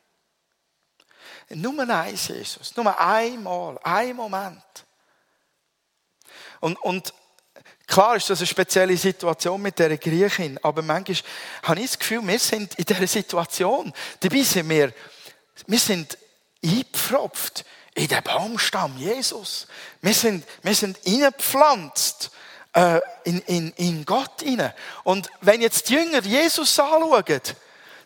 [1.51, 2.77] Nur eins, Jesus.
[2.77, 4.87] Nur einmal, ein Moment.
[6.61, 7.13] Und, und
[7.87, 11.19] Klar ist das eine spezielle Situation mit der Griechin, aber manchmal
[11.65, 13.93] habe ich das Gefühl, wir sind in dieser Situation.
[14.21, 14.93] Dabei sind wir,
[15.67, 16.17] wir sind
[16.65, 19.67] eingepfropft in den Baumstamm Jesus.
[20.01, 22.31] Wir sind, wir sind eingepflanzt
[22.73, 24.73] äh, in, in, in Gott hinein.
[25.05, 27.41] Und wenn jetzt die Jünger Jesus anschauen,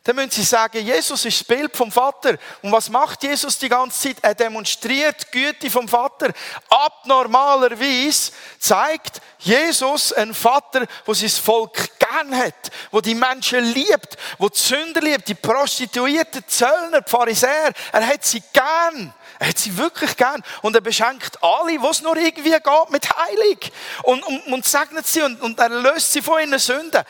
[0.09, 2.39] dann müssen sie sagen, Jesus ist das Bild vom Vater.
[2.63, 4.17] Und was macht Jesus die ganze Zeit?
[4.23, 6.33] Er demonstriert die Güte vom Vater.
[6.71, 14.49] Abnormalerweise zeigt Jesus ein Vater, wo sein Volk gern hat, wo die Menschen liebt, wo
[14.49, 17.75] die Sünder liebt, die Prostituierten, die Zöllner, die Pharisäer.
[17.93, 19.13] Er hat sie gern.
[19.39, 20.43] Er hat sie wirklich gern.
[20.63, 23.73] Und er beschenkt alle, was nur irgendwie geht, mit Heilig.
[24.05, 27.05] Und, und, und segnet sie und, und er löst sie von ihren Sünden.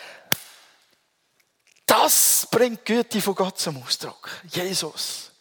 [1.88, 4.28] Das bringt Güte von Gott zum Ausdruck.
[4.44, 5.32] Jesus.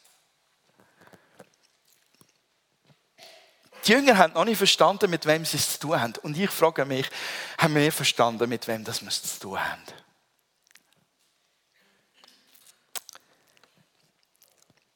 [3.85, 6.13] Die Jünger haben noch nicht verstanden, mit wem sie es zu tun haben.
[6.23, 7.09] Und ich frage mich,
[7.57, 9.83] haben wir verstanden, mit wem das wir es zu tun haben?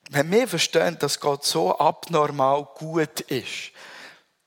[0.10, 3.72] Wenn wir verstehen, dass Gott so abnormal gut ist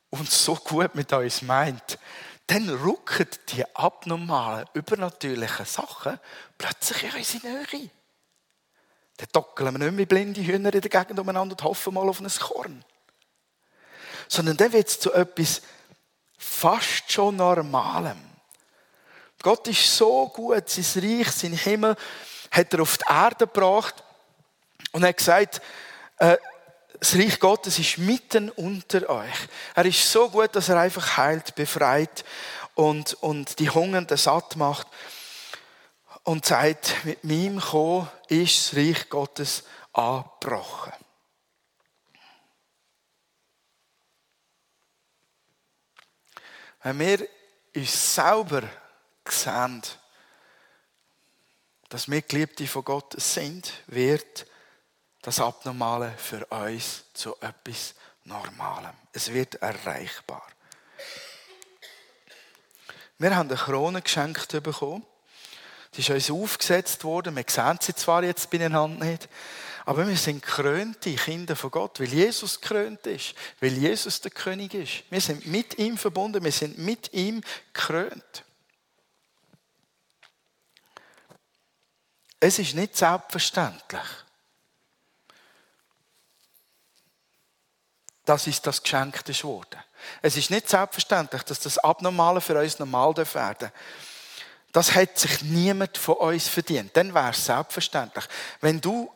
[0.09, 1.99] und so gut mit uns meint,
[2.47, 6.21] dann rücken die abnormalen, übernatürlichen Sachen
[6.59, 7.91] plötzlich in unsere Nähe.
[9.17, 12.21] Dann dockeln wir nicht mehr blinde Hühner in der Gegend umeinander und hoffen mal auf
[12.21, 12.85] ein Korn.
[14.29, 15.63] Sondern dann wird es zu etwas
[16.37, 18.19] fast schon Normalem.
[19.43, 21.97] Gott ist so gut, sein Reich, sein Himmel
[22.51, 24.03] hat er auf die Erde gebracht
[24.93, 25.61] und hat gesagt,
[26.19, 26.37] äh,
[27.01, 29.49] das Reich Gottes ist mitten unter euch.
[29.75, 32.25] Er ist so gut, dass er einfach heilt, befreit
[32.75, 34.87] und, und die Hungernden satt macht
[36.23, 40.93] und sagt, mit meinem Kommen ist das Reich Gottes angebrochen.
[46.83, 47.29] Wenn wir
[47.75, 48.63] uns selber
[49.29, 49.83] sehen,
[51.89, 54.47] dass wir Geliebte von Gott sind, wird
[55.25, 58.93] das Abnormale für uns zu etwas Normalem.
[59.13, 60.47] Es wird erreichbar.
[63.19, 65.05] Wir haben eine Krone geschenkt bekommen.
[65.95, 67.37] Die ist uns aufgesetzt worden.
[67.37, 69.29] Wir sehen sie zwar jetzt beieinander nicht,
[69.87, 74.75] aber wir sind krönte Kinder von Gott, weil Jesus krönt ist, weil Jesus der König
[74.75, 75.05] ist.
[75.11, 78.45] Wir sind mit ihm verbunden, wir sind mit ihm krönt.
[82.41, 84.24] Es ist nicht selbstverständlich.
[88.25, 89.81] Das ist das Geschenk des Wortes.
[90.23, 93.73] Es ist nicht selbstverständlich, dass das Abnormale für uns normal werden darf.
[94.73, 96.97] Das hat sich niemand von uns verdient.
[96.97, 98.25] Dann wäre es selbstverständlich.
[98.61, 99.11] Wenn du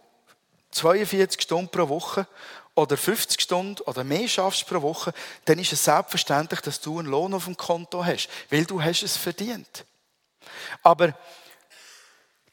[0.70, 2.26] 42 Stunden pro Woche
[2.74, 5.12] oder 50 Stunden oder mehr schaffst pro Woche,
[5.46, 9.02] dann ist es selbstverständlich, dass du einen Lohn auf dem Konto hast, weil du hast
[9.02, 9.84] es verdient.
[10.82, 11.12] Aber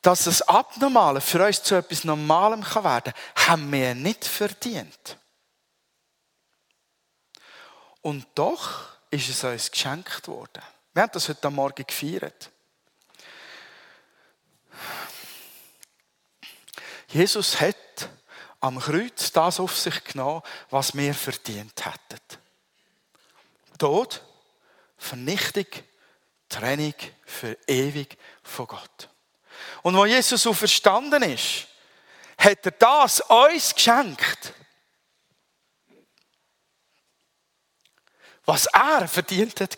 [0.01, 5.17] dass das Abnormale für uns zu etwas Normalem werden kann, haben wir nicht verdient.
[8.05, 10.61] Und doch ist es uns geschenkt worden.
[10.93, 12.51] Wir haben das heute Morgen gefeiert.
[17.07, 18.09] Jesus hat
[18.59, 22.21] am Kreuz das auf sich genommen, was wir verdient hätten.
[23.79, 24.21] Tod,
[24.99, 25.65] Vernichtung,
[26.47, 26.93] Trennung
[27.25, 29.09] für ewig von Gott.
[29.81, 31.65] Und wo Jesus so verstanden ist,
[32.37, 34.53] hat er das uns geschenkt.
[38.45, 39.77] Was er verdient hat.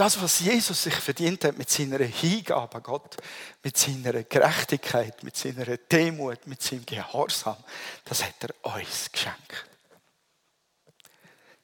[0.00, 3.18] Das, was Jesus sich verdient hat mit seiner Hingabe an Gott,
[3.62, 7.58] mit seiner Gerechtigkeit, mit seiner Demut, mit seinem Gehorsam,
[8.06, 9.69] das hat er uns geschenkt.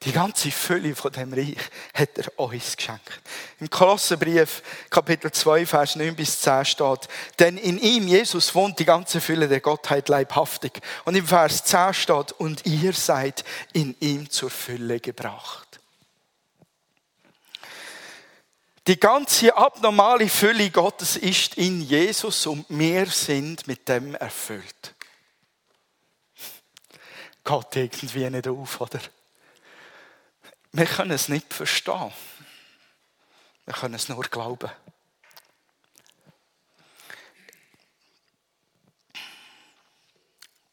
[0.07, 1.57] Die ganze Fülle von dem Reich
[1.93, 3.21] hat er uns geschenkt.
[3.59, 7.09] Im Kolossenbrief, Kapitel 2, Vers 9 bis 10 steht,
[7.41, 10.81] denn in ihm, Jesus, wohnt die ganze Fülle der Gottheit leibhaftig.
[11.07, 15.81] Und im Vers 10 steht, und ihr seid in ihm zur Fülle gebracht.
[18.87, 24.95] Die ganze abnormale Fülle Gottes ist in Jesus und wir sind mit dem erfüllt.
[27.43, 29.01] Geht irgendwie nicht auf, oder?
[30.77, 32.13] Wir können es nicht verstehen.
[33.65, 34.71] Wir können es nur glauben.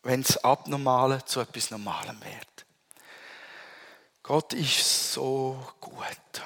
[0.02, 2.66] Wenn das Abnormale zu etwas Normalem wird.
[4.24, 6.42] Gott ist so gut.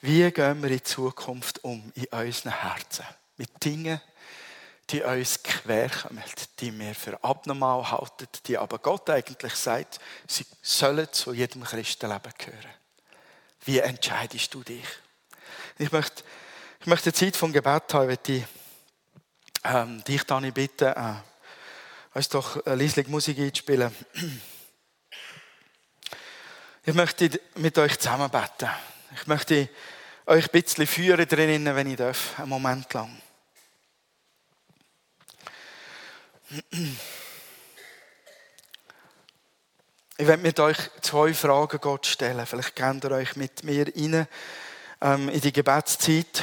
[0.00, 3.04] Wie gehen wir in Zukunft um in unseren Herzen?
[3.36, 4.00] Mit Dingen,
[4.90, 6.22] die uns querkommen,
[6.58, 12.32] die wir für abnormal halten, die aber Gott eigentlich sagt, sie sollen zu jedem Christenleben
[12.36, 12.74] gehören.
[13.64, 14.84] Wie entscheidest du dich?
[15.78, 16.24] Ich möchte,
[16.80, 18.48] ich möchte Zeit vom Gebet haben, ich möchte
[19.64, 21.14] ähm, dich, Dani, bitten, äh,
[22.14, 23.94] uns doch eine leislich Musik einzuspielen.
[26.84, 28.70] Ich möchte mit euch zusammen beten.
[29.14, 29.68] Ich möchte
[30.26, 33.20] euch ein bisschen führen drinnen, wenn ich darf, einen Moment lang.
[40.16, 42.44] Ich werde mit euch zwei Fragen Gott stellen.
[42.44, 44.26] Vielleicht kennt ihr euch mit mir rein
[45.00, 46.42] ähm, in die Gebetszeit.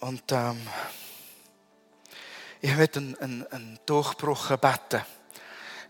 [0.00, 0.66] Und ähm,
[2.60, 5.02] ich werde einen, einen, einen Durchbruch beten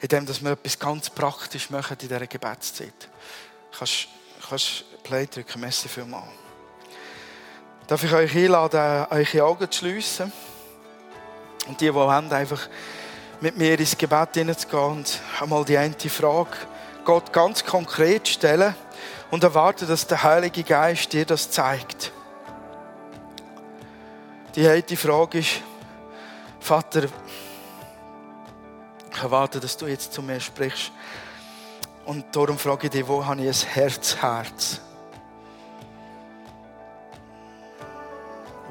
[0.01, 3.09] indem dass wir etwas ganz praktisch machen in dieser Gebetszeit.
[3.77, 4.09] Kannst,
[4.49, 6.48] kannst Play drücken, merci vielmals.
[7.89, 10.31] Darf ich euch einladen, eure Augen zu schliessen?
[11.67, 12.69] Und die, die wollen, einfach
[13.41, 16.51] mit mir ins Gebet hineinzugehen und einmal die eine Frage
[17.07, 18.75] Gott ganz konkret stellen
[19.31, 22.13] und erwarte, dass der Heilige Geist dir das zeigt.
[24.55, 25.63] Die eine Frage ist,
[26.61, 27.05] Vater,
[29.15, 30.93] ich erwarte, dass du jetzt zu mir sprichst.
[32.05, 34.83] Und darum frage ich dich, wo habe ich ein Herz, Herz?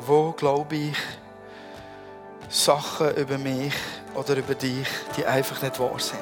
[0.08, 0.97] Wo glaube ich
[2.47, 3.74] Sachen über mich
[4.16, 4.88] oder über dich,
[5.18, 6.22] die einfach nicht wahr sind?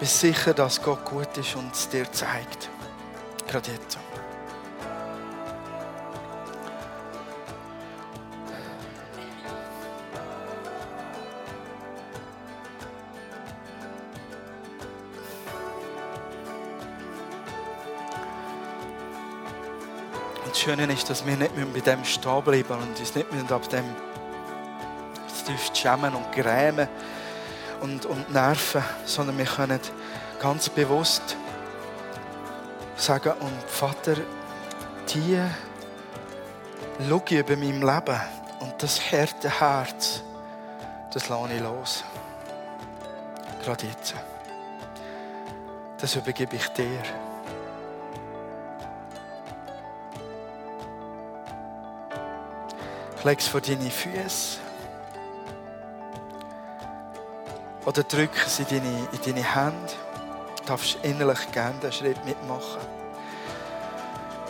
[0.00, 2.70] Bist sicher, dass Gott gut ist und es dir zeigt.
[3.46, 3.98] Gerade jetzt.
[20.62, 23.84] Schöne ist, dass wir nicht bei dem stehen bleiben und uns nicht ab dem
[25.44, 26.86] tief schämen und grämen
[27.80, 29.80] und, und nerven, sondern wir können
[30.40, 31.36] ganz bewusst
[32.94, 34.14] sagen, und Vater,
[35.12, 35.40] die
[37.08, 38.20] schau ich über meinem Leben
[38.60, 40.22] und das harte Herz,
[41.12, 42.04] das lasse ich los.
[43.64, 44.14] Gerade jetzt.
[46.00, 47.31] Das übergebe ich dir.
[53.24, 54.58] Es vor deine Füße.
[57.84, 59.92] Oder drücke es in deine, in deine Hände.
[60.58, 62.80] Du darfst innerlich gerne den Schritt mitmachen.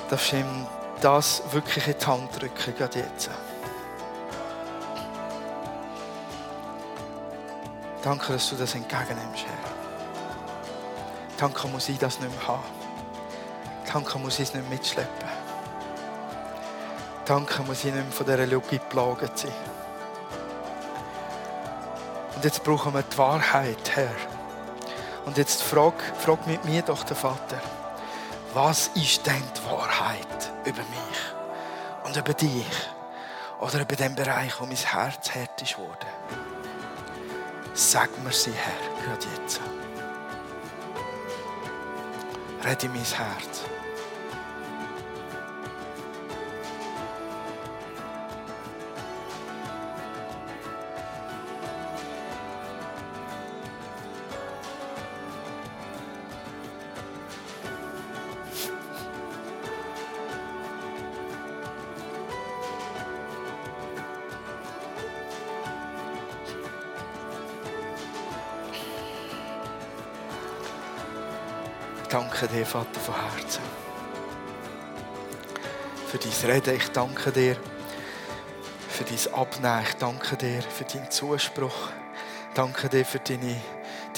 [0.04, 0.66] Du darfst ihm
[1.00, 3.30] das wirklich in die Hand drücken, gerade jetzt.
[8.02, 9.70] Danke, dass du das entgegennimmst, Herr.
[11.38, 12.62] Danke, muss ich das nicht mehr haben.
[13.92, 15.21] Danke, muss ich es nicht mitschleppen.
[17.24, 19.52] Danke, muss ich nicht mehr von dieser Lüge geplagt sein.
[22.34, 24.10] Und jetzt brauchen wir die Wahrheit, Herr.
[25.24, 27.60] Und jetzt frag, frag mit mir doch der Vater,
[28.54, 32.66] was ist denn die Wahrheit über mich und über dich
[33.60, 36.08] oder über den Bereich, wo mein Herz hart ist worden?
[37.72, 39.60] Sag mir sie, Herr, gerade jetzt.
[42.64, 43.71] Rede mein Herz.
[72.43, 73.62] Danke dir, Vater, von Herzen.
[76.09, 77.57] Für dein Reden, ich danke dir.
[78.88, 81.90] Für dein Abnehmen, ich danke dir für deinen Zuspruch.
[82.49, 83.61] Ich danke dir für deine,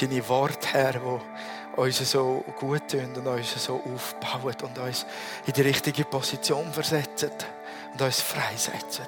[0.01, 5.05] deine Worte, Herr, die uns so gut tun und uns so aufbauen und uns
[5.47, 7.31] in die richtige Position versetzen
[7.93, 9.07] und uns freisetzen.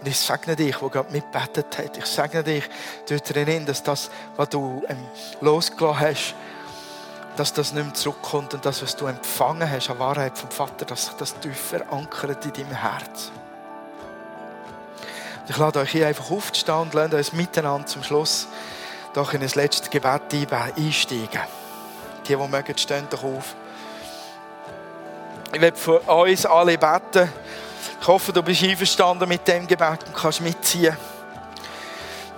[0.00, 1.96] Und ich segne dich, wo gerade mitbetet hat.
[1.96, 2.68] Ich segne dich
[3.08, 5.06] dort drin, dass das, was du ähm,
[5.40, 6.34] losgelassen hast,
[7.36, 10.84] dass das nicht mehr zurückkommt und das, was du empfangen hast an Wahrheit vom Vater,
[10.84, 13.30] dass sich das tiefer ankert in deinem Herz.
[15.48, 18.46] Ich lade euch hier einfach aufzustehen und lasst uns miteinander zum Schluss
[19.12, 20.22] doch in ein letztes Gebet
[20.76, 21.40] einsteigen.
[22.26, 23.54] Die, die mögen, stehen doch auf.
[25.52, 27.30] Ich werde für uns alle beten.
[28.00, 30.96] Ich hoffe, du bist einverstanden mit dem Gebet und kannst mitziehen.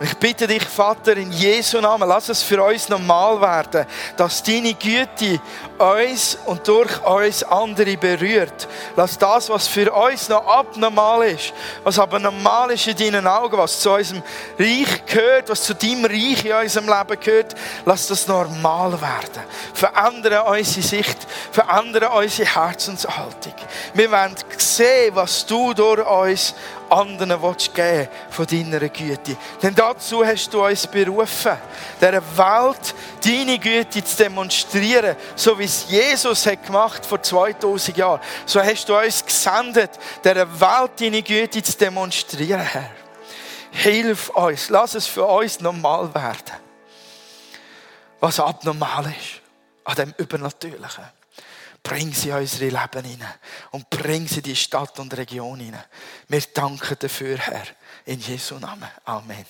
[0.01, 3.87] Ich bitte dich, Vater, in Jesu Namen, lass es für uns normal werden,
[4.17, 5.41] dass deine Güte
[5.79, 8.67] uns und durch uns andere berührt.
[8.97, 11.53] Lass das, was für uns noch abnormal ist,
[11.85, 14.25] was aber normal ist in deinen Augen, was zu unserem
[14.59, 19.45] Reich gehört, was zu deinem Reich in unserem Leben gehört, lass das normal werden.
[19.75, 21.19] Verändere unsere Sicht,
[21.53, 23.55] verändere unsere Herzenshaltung.
[23.95, 26.55] Wir wollen sehen, was du durch uns
[26.91, 29.37] anderen willst geben von deiner Güte.
[29.63, 31.57] Denn dazu hast du uns berufen,
[32.01, 38.21] der Welt deine Güte zu demonstrieren, so wie es Jesus hat gemacht vor 2000 Jahren.
[38.47, 39.91] So hast du uns gesendet,
[40.23, 42.91] der Welt deine Güte zu demonstrieren, Herr.
[43.71, 46.57] Hilf uns, lass es für uns normal werden,
[48.21, 49.43] was abnormal ist
[49.85, 51.05] an dem Übernatürlichen.
[51.85, 53.35] Bring sie in unsere Leben hinein
[53.71, 55.85] und bring sie in die Stadt und Region hinein.
[56.27, 57.67] Wir danken dafür, Herr.
[58.07, 58.89] In Jesu Namen.
[59.05, 59.45] Amen.